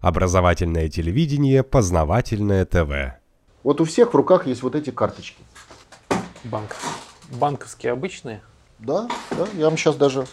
Образовательное 0.00 0.88
телевидение, 0.88 1.64
познавательное 1.64 2.64
ТВ. 2.64 3.18
Вот 3.64 3.80
у 3.80 3.84
всех 3.84 4.12
в 4.12 4.16
руках 4.16 4.46
есть 4.46 4.62
вот 4.62 4.76
эти 4.76 4.90
карточки. 4.90 5.42
Банк. 6.44 6.76
Банковские 7.32 7.92
обычные? 7.92 8.40
Да, 8.78 9.08
да. 9.32 9.46
Я 9.54 9.64
вам 9.64 9.76
сейчас 9.76 9.96
даже 9.96 10.26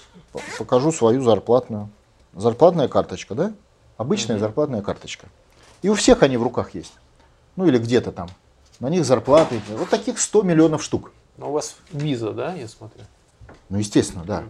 покажу 0.60 0.92
свою 0.92 1.24
зарплатную. 1.24 1.90
Зарплатная 2.34 2.88
карточка, 2.88 3.34
да? 3.34 3.54
Обычная 3.98 4.38
зарплатная 4.38 4.84
карточка. 4.84 5.28
И 5.82 5.90
у 5.90 5.96
всех 5.96 6.22
они 6.22 6.38
в 6.38 6.44
руках 6.44 6.76
есть. 6.76 6.94
Ну 7.56 7.66
или 7.66 7.80
где-то 7.80 8.12
там. 8.12 8.30
На 8.80 8.90
них 8.90 9.04
зарплаты. 9.04 9.60
Вот 9.70 9.90
таких 9.90 10.20
100 10.20 10.44
миллионов 10.44 10.84
штук. 10.84 11.12
Но 11.38 11.50
у 11.50 11.54
вас 11.54 11.78
виза, 11.92 12.34
да, 12.34 12.54
я 12.54 12.68
смотрю? 12.68 13.02
Ну, 13.70 13.80
естественно, 13.80 14.24
да. 14.24 14.44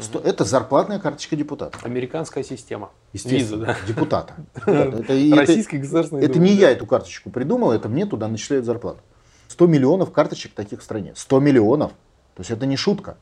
Сто- 0.00 0.20
Это 0.20 0.44
зарплатная 0.44 0.98
карточка 0.98 1.36
депутата. 1.36 1.78
Американская 1.82 2.44
система. 2.44 2.90
Естественно, 3.12 3.64
Виза, 3.64 3.66
да. 3.66 3.76
депутата. 3.86 4.34
Это, 4.66 5.36
Российский 5.36 5.78
государственный 5.78 6.24
это 6.24 6.38
не 6.38 6.52
я 6.52 6.70
эту 6.70 6.86
карточку 6.86 7.30
придумал, 7.30 7.72
это 7.72 7.88
мне 7.88 8.06
туда 8.06 8.28
начисляют 8.28 8.64
зарплату. 8.64 9.00
100 9.48 9.66
миллионов 9.66 10.12
карточек 10.12 10.52
таких 10.54 10.80
в 10.80 10.82
стране. 10.82 11.12
100 11.16 11.40
миллионов. 11.40 11.92
То 12.34 12.40
есть 12.40 12.50
это 12.50 12.66
не 12.66 12.76
шутка. 12.76 13.16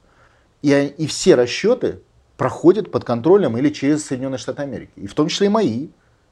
И, 0.62 0.70
и 0.98 1.06
все 1.06 1.34
расчеты 1.34 2.00
проходят 2.36 2.90
под 2.90 3.04
контролем 3.04 3.56
или 3.56 3.70
через 3.70 4.04
Соединенные 4.04 4.38
Штаты 4.38 4.62
Америки. 4.62 4.90
И 4.96 5.06
в 5.06 5.14
том 5.14 5.28
числе 5.28 5.46
и 5.46 5.50
мои, 5.50 5.88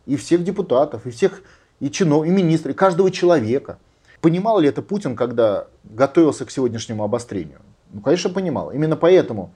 и 0.06 0.16
всех 0.16 0.44
депутатов, 0.44 1.06
и 1.06 1.10
всех, 1.10 1.42
и 1.80 1.90
чинов, 1.90 2.26
и 2.26 2.30
министров, 2.30 2.74
и 2.74 2.76
каждого 2.76 3.10
человека. 3.10 3.78
Понимал 4.20 4.58
ли 4.58 4.68
это 4.68 4.82
Путин, 4.82 5.16
когда 5.16 5.68
готовился 5.84 6.44
к 6.44 6.50
сегодняшнему 6.50 7.04
обострению? 7.04 7.60
Ну, 7.92 8.00
конечно, 8.00 8.30
понимал. 8.30 8.70
Именно 8.72 8.96
поэтому 8.96 9.54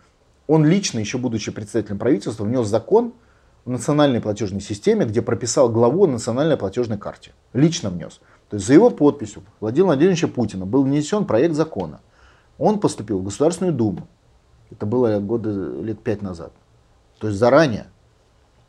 он 0.49 0.65
лично, 0.65 0.99
еще 0.99 1.19
будучи 1.19 1.53
председателем 1.53 1.99
правительства, 1.99 2.43
внес 2.43 2.67
закон 2.67 3.13
в 3.65 3.71
национальной 3.71 4.21
платежной 4.21 4.63
системе, 4.63 5.05
где 5.05 5.21
прописал 5.21 5.69
главу 5.69 6.05
о 6.05 6.09
национальной 6.09 6.57
платежной 6.57 6.99
карте. 6.99 7.33
Лично 7.53 7.91
внес. 7.91 8.21
То 8.49 8.57
есть 8.57 8.67
за 8.67 8.73
его 8.73 8.89
подписью 8.89 9.45
Владимира 9.61 9.89
Владимировича 9.89 10.27
Путина 10.27 10.65
был 10.65 10.85
внесен 10.85 11.27
проект 11.27 11.55
закона. 11.55 12.01
Он 12.57 12.81
поступил 12.81 13.19
в 13.19 13.25
Государственную 13.25 13.75
Думу. 13.75 14.09
Это 14.71 14.87
было 14.87 15.19
года 15.21 15.51
лет 15.83 16.03
пять 16.03 16.23
назад. 16.23 16.53
То 17.19 17.29
есть 17.29 17.39
заранее. 17.39 17.87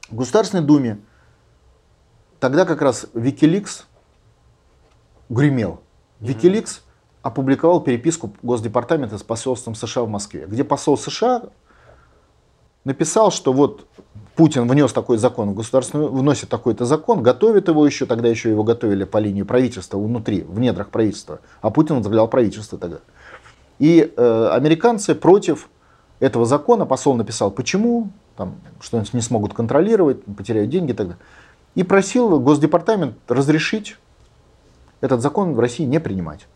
В 0.09 0.17
Государственной 0.17 0.63
Думе 0.63 0.99
тогда 2.41 2.65
как 2.65 2.81
раз 2.81 3.07
Wikileaks 3.13 3.83
гремел. 5.29 5.79
Wikileaks 6.19 6.81
опубликовал 7.21 7.81
переписку 7.81 8.33
Госдепартамента 8.41 9.17
с 9.17 9.23
посольством 9.23 9.75
США 9.75 10.03
в 10.03 10.09
Москве, 10.09 10.45
где 10.45 10.65
посол 10.65 10.97
США 10.97 11.43
написал, 12.85 13.31
что 13.31 13.53
вот 13.53 13.85
Путин 14.35 14.67
внес 14.67 14.93
такой 14.93 15.17
закон 15.17 15.51
в 15.51 15.55
государственную, 15.55 16.11
вносит 16.11 16.49
такой-то 16.49 16.85
закон, 16.85 17.21
готовит 17.21 17.67
его 17.67 17.85
еще, 17.85 18.05
тогда 18.05 18.29
еще 18.29 18.49
его 18.49 18.63
готовили 18.63 19.03
по 19.03 19.17
линии 19.17 19.43
правительства 19.43 19.97
внутри, 19.97 20.43
в 20.43 20.59
недрах 20.59 20.89
правительства, 20.89 21.39
а 21.61 21.69
Путин 21.69 21.95
возглавлял 21.95 22.27
правительство 22.27 22.77
тогда. 22.77 22.99
И 23.79 24.13
э, 24.15 24.49
американцы 24.51 25.13
против 25.15 25.69
этого 26.19 26.45
закона, 26.45 26.85
посол 26.85 27.15
написал, 27.15 27.51
почему, 27.51 28.11
там, 28.35 28.55
что 28.79 29.03
не 29.13 29.21
смогут 29.21 29.53
контролировать, 29.53 30.23
потеряют 30.23 30.69
деньги 30.69 30.91
далее. 30.91 31.17
И 31.75 31.83
просил 31.83 32.39
Госдепартамент 32.39 33.15
разрешить 33.27 33.97
этот 35.01 35.21
закон 35.21 35.53
в 35.53 35.59
России 35.59 35.83
не 35.83 35.99
принимать. 35.99 36.47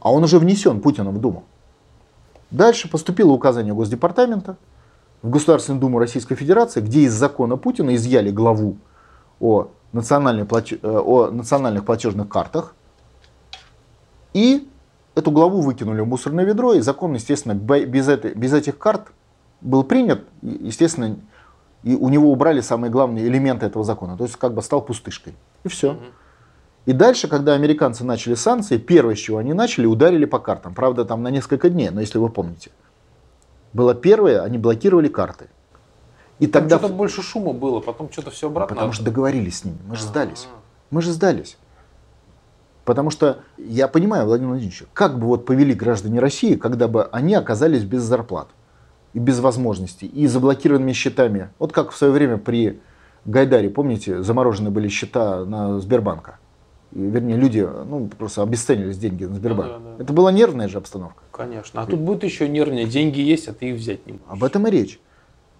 А 0.00 0.12
он 0.12 0.24
уже 0.24 0.38
внесен 0.38 0.80
Путиным 0.80 1.14
в 1.14 1.20
Думу. 1.20 1.44
Дальше 2.50 2.88
поступило 2.90 3.32
указание 3.32 3.74
Госдепартамента 3.74 4.56
в 5.22 5.30
Государственную 5.30 5.80
Думу 5.80 5.98
Российской 5.98 6.34
Федерации, 6.34 6.80
где 6.80 7.00
из 7.00 7.12
закона 7.12 7.56
Путина 7.56 7.94
изъяли 7.94 8.30
главу 8.30 8.76
о, 9.40 9.68
национальной 9.92 10.46
э, 10.46 10.78
о 10.82 11.30
национальных 11.30 11.84
платежных 11.84 12.28
картах. 12.28 12.74
И 14.32 14.68
эту 15.14 15.30
главу 15.30 15.60
выкинули 15.60 16.00
в 16.00 16.06
мусорное 16.06 16.44
ведро, 16.44 16.74
и 16.74 16.80
закон, 16.80 17.14
естественно, 17.14 17.54
бе- 17.54 17.84
без, 17.84 18.08
этой- 18.08 18.34
без 18.34 18.52
этих 18.52 18.78
карт 18.78 19.08
был 19.60 19.82
принят, 19.82 20.24
естественно, 20.42 21.16
и 21.82 21.94
у 21.94 22.08
него 22.08 22.30
убрали 22.32 22.60
самые 22.60 22.90
главные 22.90 23.26
элементы 23.26 23.66
этого 23.66 23.84
закона. 23.84 24.16
То 24.16 24.24
есть 24.24 24.36
как 24.36 24.54
бы 24.54 24.62
стал 24.62 24.82
пустышкой. 24.82 25.34
И 25.64 25.68
все. 25.68 25.98
И 26.88 26.94
дальше, 26.94 27.28
когда 27.28 27.52
американцы 27.52 28.02
начали 28.02 28.32
санкции, 28.32 28.78
первое, 28.78 29.14
с 29.14 29.18
чего 29.18 29.36
они 29.36 29.52
начали, 29.52 29.84
ударили 29.84 30.24
по 30.24 30.38
картам. 30.38 30.74
Правда, 30.74 31.04
там 31.04 31.22
на 31.22 31.28
несколько 31.28 31.68
дней, 31.68 31.90
но 31.90 32.00
если 32.00 32.16
вы 32.16 32.30
помните. 32.30 32.70
Было 33.74 33.94
первое, 33.94 34.42
они 34.42 34.56
блокировали 34.56 35.08
карты. 35.08 35.48
И 36.38 36.46
Там 36.46 36.62
тогда... 36.62 36.78
что-то 36.78 36.94
больше 36.94 37.20
шума 37.20 37.52
было, 37.52 37.80
потом 37.80 38.10
что-то 38.10 38.30
все 38.30 38.46
обратно. 38.46 38.74
Потому 38.74 38.94
что 38.94 39.04
договорились 39.04 39.58
с 39.58 39.64
ними. 39.66 39.76
Мы 39.86 39.96
же 39.96 40.02
сдались. 40.04 40.48
Мы 40.88 41.02
же 41.02 41.12
сдались. 41.12 41.58
Потому 42.86 43.10
что 43.10 43.40
я 43.58 43.86
понимаю, 43.86 44.24
Владимир 44.24 44.52
Владимирович, 44.52 44.84
как 44.94 45.18
бы 45.18 45.26
вот 45.26 45.44
повели 45.44 45.74
граждане 45.74 46.20
России, 46.20 46.54
когда 46.54 46.88
бы 46.88 47.04
они 47.12 47.34
оказались 47.34 47.84
без 47.84 48.00
зарплат 48.00 48.48
и 49.12 49.18
без 49.18 49.40
возможностей, 49.40 50.06
и 50.06 50.26
заблокированными 50.26 50.94
счетами. 50.94 51.50
Вот 51.58 51.72
как 51.72 51.90
в 51.90 51.98
свое 51.98 52.14
время 52.14 52.38
при 52.38 52.80
Гайдаре, 53.26 53.68
помните, 53.68 54.22
заморожены 54.22 54.70
были 54.70 54.88
счета 54.88 55.44
на 55.44 55.80
Сбербанка. 55.80 56.38
Вернее, 56.90 57.36
люди 57.36 57.60
ну, 57.60 58.08
просто 58.08 58.42
обесценились 58.42 58.96
деньги 58.96 59.24
на 59.24 59.34
Сбербанк. 59.34 59.72
да, 59.72 59.78
да. 59.78 60.02
Это 60.02 60.12
была 60.12 60.32
нервная 60.32 60.68
же 60.68 60.78
обстановка. 60.78 61.22
Конечно. 61.30 61.82
А 61.82 61.86
тут 61.86 62.00
будет 62.00 62.24
еще 62.24 62.48
нервнее. 62.48 62.86
Деньги 62.86 63.20
есть, 63.20 63.46
а 63.48 63.52
ты 63.52 63.70
их 63.70 63.76
взять 63.76 64.06
не 64.06 64.12
можешь. 64.12 64.26
Об 64.28 64.42
этом 64.42 64.66
и 64.66 64.70
речь. 64.70 64.98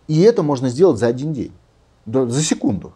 И 0.07 0.23
это 0.23 0.43
можно 0.43 0.71
сделать 0.71 0.99
за 0.99 1.07
один 1.07 1.35
день, 1.35 1.53
за 2.07 2.43
секунду. 2.43 2.95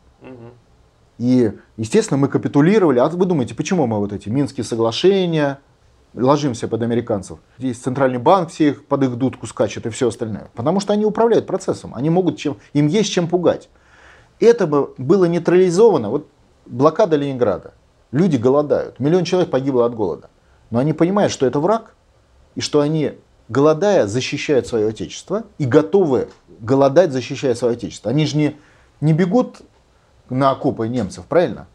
И, 1.19 1.53
естественно, 1.77 2.19
мы 2.19 2.29
капитулировали. 2.29 2.99
А 2.99 3.09
вы 3.09 3.27
думаете, 3.27 3.55
почему 3.55 3.87
мы 3.87 3.99
вот 3.99 4.13
эти 4.13 4.29
Минские 4.29 4.65
соглашения, 4.65 5.61
ложимся 6.15 6.69
под 6.69 6.83
американцев? 6.83 7.39
Здесь 7.59 7.79
Центральный 7.79 8.19
банк 8.19 8.49
все 8.49 8.71
их 8.71 8.87
под 8.87 9.05
их 9.05 9.17
дудку 9.17 9.47
скачет 9.47 9.87
и 9.87 9.91
все 9.91 10.09
остальное. 10.09 10.49
Потому 10.55 10.81
что 10.81 10.95
они 10.95 11.05
управляют 11.05 11.47
процессом. 11.47 11.95
Они 11.95 12.09
могут 12.11 12.39
чем, 12.39 12.57
им 12.73 12.87
есть 12.87 13.13
чем 13.13 13.29
пугать. 13.29 13.69
Это 14.41 14.67
бы 14.67 14.95
было 14.97 15.27
нейтрализовано. 15.27 16.11
Вот 16.11 16.27
блокада 16.67 17.17
Ленинграда. 17.17 17.75
Люди 18.13 18.37
голодают. 18.37 19.01
Миллион 19.01 19.25
человек 19.25 19.51
погибло 19.51 19.87
от 19.87 19.95
голода. 19.95 20.29
Но 20.71 20.79
они 20.79 20.93
понимают, 20.93 21.33
что 21.33 21.47
это 21.47 21.59
враг, 21.59 21.95
и 22.55 22.61
что 22.61 22.81
они, 22.81 23.19
голодая, 23.49 24.07
защищают 24.07 24.67
свое 24.67 24.89
отечество 24.89 25.45
и 25.59 25.65
готовы 25.65 26.29
голодать, 26.61 27.13
защищая 27.13 27.55
свое 27.55 27.75
отечество. 27.75 28.11
Они 28.11 28.27
же 28.27 28.37
не, 28.37 28.57
не 29.01 29.15
бегут 29.15 29.63
на 30.29 30.51
окопы 30.51 30.89
немцев, 30.89 31.25
правильно? 31.25 31.67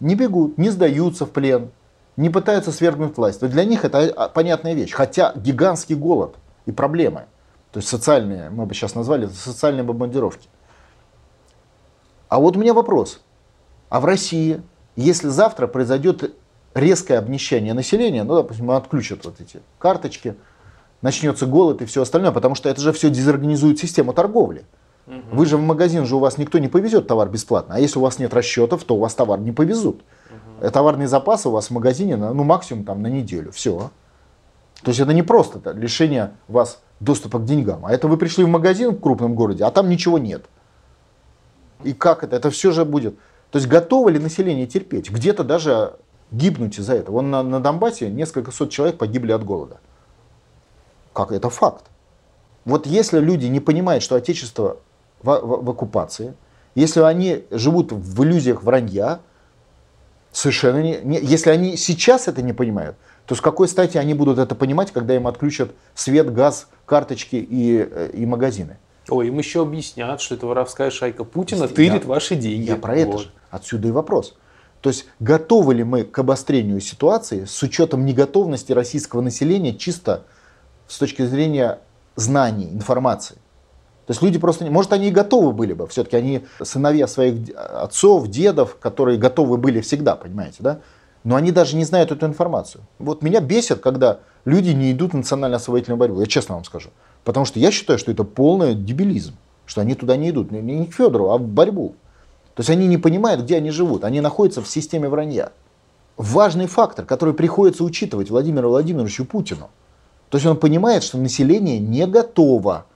Не 0.00 0.14
бегут, 0.14 0.58
не 0.58 0.70
сдаются 0.70 1.24
в 1.24 1.30
плен, 1.30 1.70
не 2.16 2.30
пытаются 2.30 2.72
свергнуть 2.72 3.16
власть. 3.16 3.40
Есть 3.40 3.54
для 3.54 3.64
них 3.64 3.84
это 3.84 4.12
а, 4.16 4.28
понятная 4.28 4.74
вещь. 4.74 4.92
Хотя 4.92 5.32
гигантский 5.36 5.94
голод 5.94 6.34
и 6.66 6.72
проблемы, 6.72 7.26
то 7.72 7.78
есть 7.78 7.88
социальные, 7.88 8.50
мы 8.50 8.66
бы 8.66 8.74
сейчас 8.74 8.94
назвали 8.94 9.26
это 9.26 9.34
социальные 9.34 9.84
бомбардировки. 9.84 10.48
А 12.28 12.40
вот 12.40 12.56
у 12.56 12.60
меня 12.60 12.74
вопрос. 12.74 13.20
А 13.88 14.00
в 14.00 14.04
России, 14.04 14.62
если 14.96 15.28
завтра 15.28 15.66
произойдет 15.66 16.34
резкое 16.74 17.18
обнищание 17.18 17.74
населения, 17.74 18.24
ну, 18.24 18.34
допустим, 18.34 18.70
отключат 18.70 19.24
вот 19.24 19.40
эти 19.40 19.60
карточки, 19.78 20.34
начнется 21.02 21.46
голод 21.46 21.82
и 21.82 21.86
все 21.86 22.02
остальное, 22.02 22.32
потому 22.32 22.54
что 22.54 22.68
это 22.68 22.80
же 22.80 22.92
все 22.92 23.10
дезорганизует 23.10 23.78
систему 23.78 24.12
торговли. 24.12 24.64
Вы 25.30 25.46
же 25.46 25.56
в 25.56 25.62
магазин 25.62 26.04
же 26.04 26.16
у 26.16 26.18
вас 26.18 26.36
никто 26.36 26.58
не 26.58 26.66
повезет 26.66 27.06
товар 27.06 27.28
бесплатно, 27.28 27.76
а 27.76 27.78
если 27.78 28.00
у 28.00 28.02
вас 28.02 28.18
нет 28.18 28.34
расчетов, 28.34 28.82
то 28.82 28.96
у 28.96 28.98
вас 28.98 29.14
товар 29.14 29.38
не 29.38 29.52
повезут. 29.52 30.02
Э, 30.60 30.70
Товарный 30.70 31.06
запас 31.06 31.46
у 31.46 31.50
вас 31.50 31.68
в 31.68 31.70
магазине, 31.70 32.16
на, 32.16 32.32
ну 32.32 32.44
максимум 32.44 32.84
там 32.84 33.02
на 33.02 33.06
неделю, 33.06 33.52
все. 33.52 33.90
То 34.82 34.90
есть 34.90 35.00
это 35.00 35.12
не 35.12 35.22
просто 35.22 35.58
это, 35.58 35.72
лишение 35.72 36.32
вас 36.48 36.80
доступа 37.00 37.38
к 37.38 37.44
деньгам, 37.44 37.86
а 37.86 37.92
это 37.92 38.08
вы 38.08 38.16
пришли 38.16 38.44
в 38.44 38.48
магазин 38.48 38.90
в 38.90 39.00
крупном 39.00 39.34
городе, 39.34 39.64
а 39.64 39.70
там 39.70 39.88
ничего 39.88 40.18
нет. 40.18 40.46
И 41.84 41.92
как 41.92 42.24
это? 42.24 42.36
Это 42.36 42.50
все 42.50 42.72
же 42.72 42.84
будет. 42.84 43.16
То 43.50 43.58
есть 43.58 43.68
готово 43.68 44.08
ли 44.08 44.18
население 44.18 44.66
терпеть? 44.66 45.10
Где-то 45.10 45.44
даже 45.44 45.94
гибнуть 46.30 46.78
из-за 46.78 46.94
этого. 46.94 47.16
Вон 47.16 47.30
на, 47.30 47.42
на 47.42 47.60
Донбассе 47.60 48.10
несколько 48.10 48.50
сот 48.50 48.70
человек 48.70 48.98
погибли 48.98 49.32
от 49.32 49.44
голода. 49.44 49.78
Как 51.12 51.32
это 51.32 51.48
факт? 51.50 51.84
Вот 52.64 52.86
если 52.86 53.20
люди 53.20 53.46
не 53.46 53.60
понимают, 53.60 54.02
что 54.02 54.16
Отечество 54.16 54.78
в, 55.22 55.30
в- 55.30 55.64
в 55.64 55.70
оккупации, 55.70 56.34
если 56.74 57.00
они 57.00 57.44
живут 57.50 57.92
в 57.92 58.22
иллюзиях 58.24 58.62
вранья, 58.62 59.20
совершенно 60.32 60.82
не, 60.82 60.98
не- 61.02 61.20
если 61.20 61.50
они 61.50 61.76
сейчас 61.76 62.28
это 62.28 62.42
не 62.42 62.52
понимают, 62.52 62.96
то 63.24 63.34
с 63.34 63.40
какой 63.40 63.68
стати 63.68 63.96
они 63.96 64.14
будут 64.14 64.38
это 64.38 64.54
понимать, 64.54 64.92
когда 64.92 65.14
им 65.14 65.26
отключат 65.26 65.70
свет, 65.94 66.32
газ, 66.32 66.68
карточки 66.84 67.36
и, 67.36 67.88
э, 67.90 68.10
и 68.12 68.26
магазины? 68.26 68.78
Ой, 69.08 69.28
им 69.28 69.38
еще 69.38 69.62
объяснят, 69.62 70.20
что 70.20 70.34
это 70.34 70.46
воровская 70.46 70.90
шайка 70.90 71.24
Путина 71.24 71.62
Я- 71.62 71.68
тырит 71.68 72.04
ваши 72.04 72.34
деньги. 72.34 72.68
Я 72.70 72.76
про 72.76 72.96
это 72.96 73.12
Вот. 73.12 73.20
же. 73.22 73.30
Отсюда 73.50 73.88
и 73.88 73.90
вопрос. 73.92 74.34
То 74.80 74.90
есть 74.90 75.06
готовы 75.20 75.74
ли 75.74 75.84
мы 75.84 76.04
к 76.04 76.18
обострению 76.18 76.80
ситуации 76.80 77.44
с 77.44 77.62
учетом 77.62 78.04
неготовности 78.04 78.72
российского 78.72 79.20
населения 79.20 79.74
чисто 79.74 80.24
с 80.88 80.98
точки 80.98 81.24
зрения 81.24 81.78
знаний, 82.16 82.68
информации? 82.70 83.36
То 84.06 84.12
есть 84.12 84.22
люди 84.22 84.38
просто, 84.38 84.64
не, 84.64 84.70
может, 84.70 84.92
они 84.92 85.08
и 85.08 85.10
готовы 85.10 85.52
были 85.52 85.72
бы, 85.72 85.88
все-таки 85.88 86.16
они 86.16 86.44
сыновья 86.62 87.08
своих 87.08 87.48
отцов, 87.56 88.28
дедов, 88.28 88.76
которые 88.78 89.18
готовы 89.18 89.56
были 89.56 89.80
всегда, 89.80 90.14
понимаете, 90.14 90.58
да? 90.60 90.80
Но 91.24 91.34
они 91.34 91.50
даже 91.50 91.74
не 91.74 91.84
знают 91.84 92.12
эту 92.12 92.24
информацию. 92.26 92.84
Вот 93.00 93.22
меня 93.22 93.40
бесит, 93.40 93.80
когда 93.80 94.20
люди 94.44 94.70
не 94.70 94.92
идут 94.92 95.12
в 95.12 95.16
национально-освободительную 95.16 95.98
борьбу, 95.98 96.20
я 96.20 96.26
честно 96.26 96.54
вам 96.54 96.64
скажу. 96.64 96.90
Потому 97.26 97.44
что 97.44 97.58
я 97.58 97.72
считаю, 97.72 97.98
что 97.98 98.12
это 98.12 98.22
полный 98.22 98.76
дебилизм, 98.76 99.34
что 99.66 99.80
они 99.80 99.96
туда 99.96 100.16
не 100.16 100.30
идут, 100.30 100.52
не 100.52 100.86
к 100.86 100.94
Федору, 100.94 101.30
а 101.30 101.38
в 101.38 101.42
борьбу. 101.42 101.96
То 102.54 102.60
есть 102.60 102.70
они 102.70 102.86
не 102.86 102.98
понимают, 102.98 103.42
где 103.42 103.56
они 103.56 103.70
живут, 103.70 104.04
они 104.04 104.20
находятся 104.20 104.62
в 104.62 104.68
системе 104.68 105.08
вранья. 105.08 105.50
Важный 106.16 106.68
фактор, 106.68 107.04
который 107.04 107.34
приходится 107.34 107.82
учитывать 107.82 108.30
Владимиру 108.30 108.68
Владимировичу 108.68 109.24
Путину. 109.24 109.70
То 110.30 110.38
есть 110.38 110.46
он 110.46 110.56
понимает, 110.56 111.02
что 111.02 111.18
население 111.18 111.80
не 111.80 112.06
готово 112.06 112.86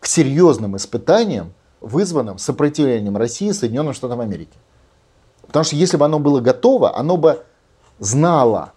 к 0.00 0.06
серьезным 0.06 0.78
испытаниям, 0.78 1.52
вызванным 1.82 2.38
сопротивлением 2.38 3.18
России 3.18 3.50
Соединенным 3.50 3.92
Штатам 3.92 4.20
Америки. 4.20 4.56
Потому 5.46 5.64
что 5.64 5.76
если 5.76 5.98
бы 5.98 6.06
оно 6.06 6.18
было 6.18 6.40
готово, 6.40 6.96
оно 6.96 7.18
бы 7.18 7.44
знало. 7.98 8.72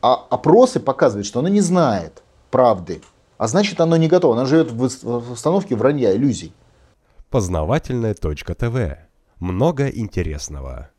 А 0.00 0.14
опросы 0.30 0.80
показывают, 0.80 1.26
что 1.26 1.40
оно 1.40 1.48
не 1.48 1.60
знает 1.60 2.22
правды. 2.50 3.02
А 3.38 3.48
значит, 3.48 3.80
оно 3.80 3.96
не 3.96 4.08
готово. 4.08 4.34
Оно 4.36 4.46
живет 4.46 4.70
в 4.70 5.32
установке 5.32 5.74
вранья, 5.76 6.14
иллюзий. 6.14 6.52
Познавательная 7.30 8.14
точка 8.14 8.54
ТВ. 8.54 8.98
Много 9.38 9.88
интересного. 9.88 10.90